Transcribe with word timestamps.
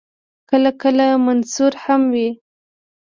کله 0.49 0.71
کله 0.83 1.05
منثور 1.25 1.73
هم 1.83 2.01
وي. 2.13 2.29